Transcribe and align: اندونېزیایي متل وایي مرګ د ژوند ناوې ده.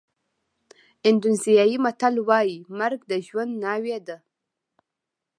اندونېزیایي 1.09 1.77
متل 1.85 2.15
وایي 2.27 2.57
مرګ 2.79 2.99
د 3.11 3.11
ژوند 3.27 3.51
ناوې 3.63 3.97
ده. 4.07 4.17